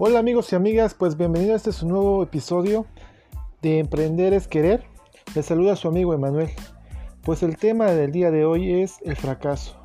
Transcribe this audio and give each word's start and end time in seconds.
Hola 0.00 0.20
amigos 0.20 0.52
y 0.52 0.54
amigas, 0.54 0.94
pues 0.94 1.16
bienvenidos 1.16 1.54
a 1.54 1.56
este 1.56 1.72
su 1.72 1.88
nuevo 1.88 2.22
episodio 2.22 2.86
de 3.62 3.80
Emprender 3.80 4.32
es 4.32 4.46
Querer. 4.46 4.84
Les 5.34 5.44
saluda 5.44 5.74
su 5.74 5.88
amigo 5.88 6.14
Emanuel. 6.14 6.50
Pues 7.22 7.42
el 7.42 7.56
tema 7.56 7.86
del 7.86 8.12
día 8.12 8.30
de 8.30 8.44
hoy 8.44 8.80
es 8.80 8.98
el 9.02 9.16
fracaso. 9.16 9.76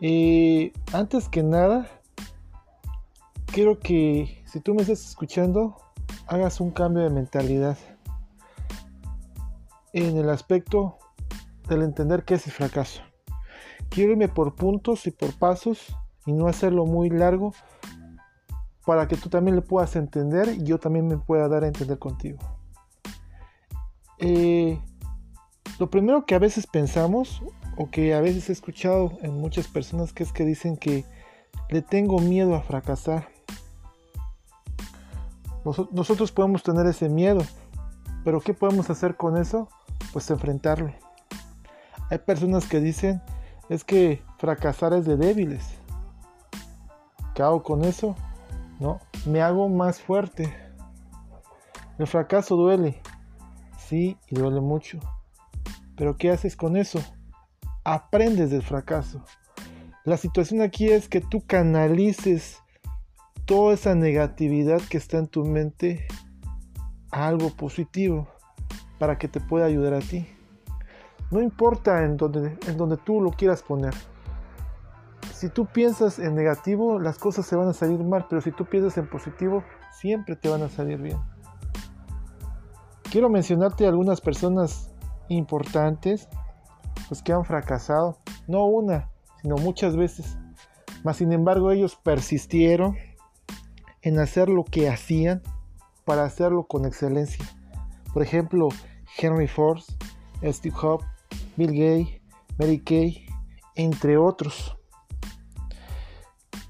Y 0.00 0.72
antes 0.92 1.28
que 1.28 1.44
nada, 1.44 1.86
quiero 3.44 3.78
que 3.78 4.42
si 4.44 4.58
tú 4.58 4.74
me 4.74 4.82
estás 4.82 5.08
escuchando, 5.08 5.76
hagas 6.26 6.60
un 6.60 6.72
cambio 6.72 7.04
de 7.04 7.10
mentalidad 7.10 7.78
en 9.92 10.16
el 10.16 10.28
aspecto 10.30 10.98
del 11.68 11.82
entender 11.82 12.24
qué 12.24 12.34
es 12.34 12.46
el 12.48 12.52
fracaso. 12.52 13.02
Quiero 13.88 14.10
irme 14.10 14.26
por 14.26 14.56
puntos 14.56 15.06
y 15.06 15.12
por 15.12 15.32
pasos 15.38 15.96
y 16.26 16.32
no 16.32 16.48
hacerlo 16.48 16.86
muy 16.86 17.08
largo 17.08 17.52
para 18.86 19.08
que 19.08 19.16
tú 19.16 19.28
también 19.28 19.56
le 19.56 19.62
puedas 19.62 19.96
entender 19.96 20.48
y 20.48 20.62
yo 20.62 20.78
también 20.78 21.08
me 21.08 21.18
pueda 21.18 21.48
dar 21.48 21.64
a 21.64 21.66
entender 21.66 21.98
contigo. 21.98 22.38
Eh, 24.18 24.80
lo 25.80 25.90
primero 25.90 26.24
que 26.24 26.36
a 26.36 26.38
veces 26.38 26.68
pensamos 26.68 27.42
o 27.76 27.90
que 27.90 28.14
a 28.14 28.20
veces 28.20 28.48
he 28.48 28.52
escuchado 28.52 29.18
en 29.22 29.38
muchas 29.38 29.66
personas 29.66 30.12
que 30.12 30.22
es 30.22 30.32
que 30.32 30.44
dicen 30.44 30.76
que 30.76 31.04
le 31.68 31.82
tengo 31.82 32.20
miedo 32.20 32.54
a 32.54 32.62
fracasar. 32.62 33.28
Nosotros 35.90 36.30
podemos 36.30 36.62
tener 36.62 36.86
ese 36.86 37.08
miedo, 37.08 37.42
pero 38.24 38.40
¿qué 38.40 38.54
podemos 38.54 38.88
hacer 38.88 39.16
con 39.16 39.36
eso? 39.36 39.68
Pues 40.12 40.30
enfrentarlo. 40.30 40.92
Hay 42.08 42.18
personas 42.18 42.68
que 42.68 42.78
dicen 42.78 43.20
es 43.68 43.82
que 43.82 44.22
fracasar 44.38 44.92
es 44.92 45.06
de 45.06 45.16
débiles. 45.16 45.66
¿Qué 47.34 47.42
hago 47.42 47.64
con 47.64 47.84
eso? 47.84 48.14
¿No? 48.80 49.00
Me 49.26 49.42
hago 49.42 49.68
más 49.68 50.00
fuerte. 50.00 50.54
El 51.98 52.06
fracaso 52.06 52.56
duele, 52.56 53.00
sí, 53.78 54.16
y 54.28 54.34
duele 54.34 54.60
mucho. 54.60 54.98
Pero 55.96 56.16
¿qué 56.16 56.30
haces 56.30 56.56
con 56.56 56.76
eso? 56.76 57.02
Aprendes 57.84 58.50
del 58.50 58.62
fracaso. 58.62 59.22
La 60.04 60.16
situación 60.16 60.60
aquí 60.60 60.88
es 60.88 61.08
que 61.08 61.20
tú 61.20 61.44
canalices 61.46 62.58
toda 63.46 63.74
esa 63.74 63.94
negatividad 63.94 64.80
que 64.90 64.98
está 64.98 65.18
en 65.18 65.28
tu 65.28 65.44
mente 65.44 66.06
a 67.10 67.26
algo 67.28 67.50
positivo 67.50 68.28
para 68.98 69.18
que 69.18 69.28
te 69.28 69.40
pueda 69.40 69.66
ayudar 69.66 69.94
a 69.94 70.00
ti. 70.00 70.26
No 71.30 71.40
importa 71.40 72.04
en 72.04 72.16
donde, 72.16 72.58
en 72.66 72.76
donde 72.76 72.98
tú 72.98 73.20
lo 73.20 73.30
quieras 73.30 73.62
poner 73.62 73.94
si 75.36 75.50
tú 75.50 75.66
piensas 75.66 76.18
en 76.18 76.34
negativo, 76.34 76.98
las 76.98 77.18
cosas 77.18 77.46
se 77.46 77.56
van 77.56 77.68
a 77.68 77.74
salir 77.74 78.02
mal, 78.02 78.26
pero 78.28 78.40
si 78.40 78.52
tú 78.52 78.64
piensas 78.64 78.96
en 78.96 79.08
positivo, 79.08 79.62
siempre 79.92 80.34
te 80.34 80.48
van 80.48 80.62
a 80.62 80.70
salir 80.70 80.98
bien. 80.98 81.18
Quiero 83.10 83.28
mencionarte 83.28 83.86
algunas 83.86 84.20
personas 84.20 84.90
importantes, 85.28 86.28
pues 87.08 87.22
que 87.22 87.32
han 87.32 87.44
fracasado, 87.44 88.18
no 88.48 88.64
una, 88.64 89.10
sino 89.42 89.56
muchas 89.56 89.94
veces. 89.96 90.38
Mas 91.04 91.18
sin 91.18 91.32
embargo, 91.32 91.70
ellos 91.70 91.96
persistieron 91.96 92.96
en 94.00 94.18
hacer 94.18 94.48
lo 94.48 94.64
que 94.64 94.88
hacían 94.88 95.42
para 96.06 96.24
hacerlo 96.24 96.66
con 96.66 96.86
excelencia. 96.86 97.44
Por 98.14 98.22
ejemplo, 98.22 98.68
Henry 99.18 99.48
Ford, 99.48 99.82
Steve 100.42 100.74
Jobs, 100.74 101.04
Bill 101.56 101.72
Gates, 101.72 102.22
Mary 102.58 102.80
Kay, 102.80 103.26
entre 103.74 104.16
otros. 104.16 104.75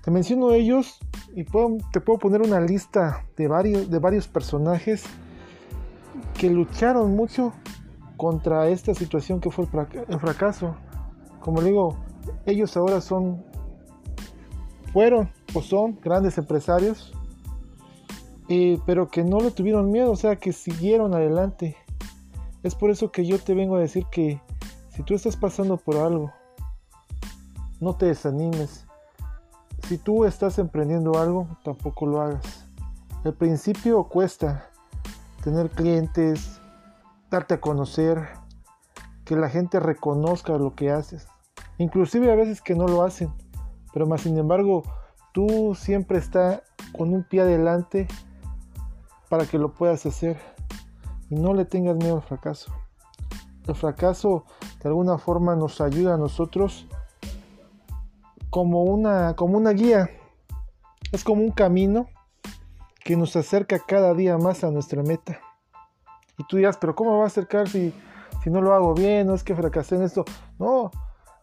Te 0.07 0.13
menciono 0.13 0.53
ellos 0.53 1.01
y 1.35 1.43
te 1.43 2.01
puedo 2.01 2.19
poner 2.21 2.41
una 2.41 2.61
lista 2.61 3.27
de 3.37 3.49
varios, 3.49 3.91
de 3.91 3.99
varios 3.99 4.29
personajes 4.29 5.03
que 6.39 6.49
lucharon 6.49 7.17
mucho 7.17 7.53
contra 8.17 8.69
esta 8.69 8.95
situación 8.95 9.41
que 9.41 9.51
fue 9.51 9.67
el, 10.09 10.21
fracaso. 10.21 10.77
Como 11.41 11.61
digo, 11.61 11.97
ellos 12.45 12.77
ahora 12.77 13.01
son, 13.01 13.45
fueron 14.93 15.29
o 15.55 15.61
son 15.61 15.99
grandes 16.01 16.39
empresarios, 16.39 17.13
eh, 18.49 18.79
pero 18.87 19.09
que 19.09 19.25
no 19.25 19.41
le 19.41 19.51
tuvieron 19.51 19.91
miedo, 19.91 20.13
o 20.13 20.17
sea, 20.17 20.37
que 20.37 20.53
siguieron 20.53 21.17
adelante. 21.17 21.77
Es 22.63 22.77
por 22.77 22.93
eso 22.93 23.11
que 23.11 23.27
yo 23.27 23.41
te 23.41 23.55
vengo 23.55 23.75
a 23.75 23.81
decir 23.81 24.07
que 24.13 24.41
si 24.89 25.03
tú 25.03 25.17
estás 25.17 25.37
pasando 25.37 25.77
por 25.77 25.97
algo, 25.97 26.33
no 27.81 27.97
te 27.97 28.07
desanimes 28.07 28.86
si 29.89 29.99
tú 29.99 30.25
estás 30.25 30.59
emprendiendo 30.59 31.19
algo, 31.19 31.47
tampoco 31.63 32.07
lo 32.07 32.21
hagas. 32.21 32.67
El 33.25 33.35
principio 33.35 34.05
cuesta 34.05 34.69
tener 35.45 35.71
clientes, 35.71 36.61
darte 37.31 37.55
a 37.55 37.61
conocer, 37.61 38.29
que 39.25 39.37
la 39.37 39.49
gente 39.49 39.79
reconozca 39.79 40.59
lo 40.59 40.75
que 40.75 40.91
haces. 40.91 41.29
Inclusive 41.79 42.33
a 42.33 42.35
veces 42.35 42.61
que 42.61 42.75
no 42.75 42.89
lo 42.89 43.05
hacen, 43.05 43.33
pero 43.93 44.07
más 44.07 44.23
sin 44.23 44.37
embargo, 44.39 44.83
tú 45.33 45.77
siempre 45.77 46.19
estás 46.19 46.63
con 46.97 47.15
un 47.15 47.23
pie 47.23 47.43
adelante 47.43 48.09
para 49.29 49.47
que 49.47 49.59
lo 49.59 49.73
puedas 49.73 50.05
hacer 50.05 50.37
y 51.31 51.37
no 51.37 51.55
le 51.55 51.65
tengas 51.65 51.97
miedo 51.97 52.17
al 52.17 52.23
fracaso. 52.23 52.73
El 53.69 53.75
fracaso 53.77 54.45
de 54.83 54.89
alguna 54.89 55.19
forma 55.19 55.55
nos 55.55 55.81
ayuda 55.81 56.15
a 56.15 56.19
nosotros 56.19 56.87
como 58.57 58.85
una, 58.85 59.37
como 59.37 59.59
una 59.59 59.73
guía. 59.73 60.09
Es 61.13 61.25
como 61.25 61.43
un 61.43 61.51
camino 61.51 62.07
que 63.05 63.15
nos 63.15 63.37
acerca 63.37 63.79
cada 63.79 64.15
día 64.15 64.39
más 64.39 64.65
a 64.65 64.71
nuestra 64.71 65.03
meta. 65.03 65.39
Y 66.39 66.45
tú 66.45 66.57
dirás, 66.57 66.79
pero 66.79 66.95
¿cómo 66.95 67.19
va 67.19 67.25
a 67.25 67.27
acercar 67.27 67.69
si, 67.69 67.93
si 68.43 68.49
no 68.49 68.63
lo 68.63 68.73
hago 68.73 68.95
bien? 68.95 69.27
No 69.27 69.35
es 69.35 69.45
que 69.45 69.55
fracasé 69.55 69.97
en 69.97 70.05
esto. 70.05 70.25
No, 70.59 70.91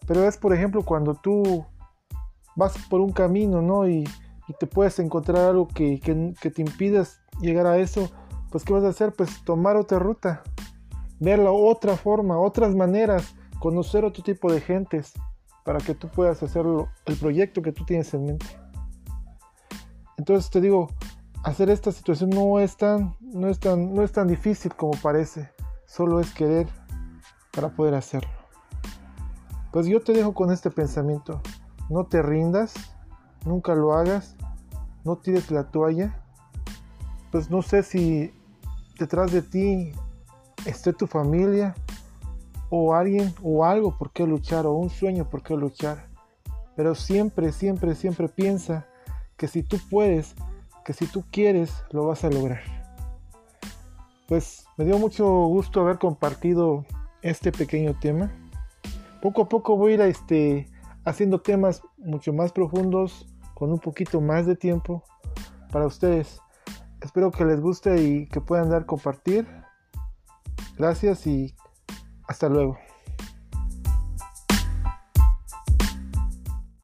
pero 0.07 0.27
es 0.27 0.37
por 0.37 0.55
ejemplo 0.55 0.81
cuando 0.81 1.13
tú 1.13 1.63
vas 2.55 2.73
por 2.89 2.99
un 2.99 3.11
camino, 3.11 3.61
¿no? 3.61 3.87
Y, 3.87 4.05
y 4.47 4.53
te 4.59 4.65
puedes 4.65 4.97
encontrar 4.97 5.49
algo 5.49 5.67
que, 5.67 5.99
que, 5.99 6.49
te 6.49 6.61
impidas 6.63 7.21
llegar 7.41 7.67
a 7.67 7.77
eso. 7.77 8.09
Pues 8.49 8.63
¿qué 8.63 8.73
vas 8.73 8.85
a 8.85 8.89
hacer? 8.89 9.13
Pues 9.13 9.43
tomar 9.43 9.75
otra 9.75 9.99
ruta. 9.99 10.41
Ver 11.19 11.37
la 11.37 11.51
otra 11.51 11.95
forma, 11.95 12.39
otras 12.39 12.73
maneras. 12.73 13.35
Conocer 13.59 14.03
otro 14.03 14.23
tipo 14.23 14.51
de 14.51 14.61
gentes 14.61 15.13
para 15.63 15.79
que 15.79 15.95
tú 15.95 16.07
puedas 16.09 16.41
hacer 16.43 16.65
el 17.05 17.17
proyecto 17.17 17.61
que 17.61 17.71
tú 17.71 17.85
tienes 17.85 18.13
en 18.13 18.25
mente. 18.25 18.45
Entonces 20.17 20.49
te 20.49 20.61
digo, 20.61 20.89
hacer 21.43 21.69
esta 21.69 21.91
situación 21.91 22.29
no 22.29 22.59
es 22.59 22.77
tan, 22.77 23.15
no 23.19 23.47
es 23.47 23.59
tan, 23.59 23.93
no 23.93 24.03
es 24.03 24.11
tan 24.11 24.27
difícil 24.27 24.73
como 24.75 24.93
parece, 25.01 25.49
solo 25.85 26.19
es 26.19 26.33
querer 26.33 26.67
para 27.51 27.69
poder 27.69 27.95
hacerlo. 27.95 28.29
Pues 29.71 29.87
yo 29.87 30.01
te 30.01 30.13
dejo 30.13 30.33
con 30.33 30.51
este 30.51 30.69
pensamiento, 30.69 31.41
no 31.89 32.05
te 32.05 32.21
rindas, 32.21 32.73
nunca 33.45 33.73
lo 33.73 33.93
hagas, 33.93 34.35
no 35.03 35.17
tires 35.17 35.49
la 35.51 35.65
toalla, 35.71 36.21
pues 37.31 37.49
no 37.49 37.61
sé 37.61 37.83
si 37.83 38.33
detrás 38.99 39.31
de 39.31 39.41
ti 39.41 39.91
esté 40.65 40.93
tu 40.93 41.07
familia, 41.07 41.73
o 42.75 42.95
alguien 42.95 43.31
o 43.43 43.63
algo 43.63 43.95
por 43.95 44.11
qué 44.11 44.25
luchar 44.25 44.65
o 44.65 44.73
un 44.73 44.89
sueño 44.89 45.29
por 45.29 45.43
qué 45.43 45.55
luchar. 45.55 46.07
Pero 46.75 46.95
siempre, 46.95 47.51
siempre, 47.51 47.93
siempre 47.93 48.27
piensa 48.27 48.87
que 49.37 49.47
si 49.47 49.61
tú 49.61 49.77
puedes, 49.91 50.33
que 50.83 50.91
si 50.91 51.05
tú 51.05 51.23
quieres, 51.29 51.71
lo 51.91 52.07
vas 52.07 52.23
a 52.23 52.31
lograr. 52.31 52.63
Pues 54.27 54.65
me 54.75 54.85
dio 54.85 54.97
mucho 54.97 55.23
gusto 55.45 55.81
haber 55.81 55.99
compartido 55.99 56.83
este 57.21 57.51
pequeño 57.51 57.95
tema. 57.99 58.31
Poco 59.21 59.43
a 59.43 59.49
poco 59.49 59.77
voy 59.77 59.91
a 59.91 59.95
ir 59.95 60.01
este, 60.01 60.67
haciendo 61.05 61.41
temas 61.41 61.83
mucho 61.99 62.33
más 62.33 62.51
profundos, 62.51 63.27
con 63.53 63.71
un 63.71 63.77
poquito 63.77 64.19
más 64.19 64.47
de 64.47 64.55
tiempo 64.55 65.03
para 65.71 65.85
ustedes. 65.85 66.41
Espero 67.01 67.29
que 67.29 67.45
les 67.45 67.61
guste 67.61 68.01
y 68.01 68.25
que 68.25 68.41
puedan 68.41 68.71
dar 68.71 68.87
compartir. 68.87 69.47
Gracias 70.75 71.27
y 71.27 71.53
hasta 72.27 72.49
luego. 72.49 72.77